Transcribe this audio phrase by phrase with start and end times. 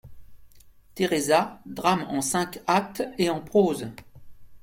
[0.95, 3.91] =Teresa.= Drame en cinq actes et en prose.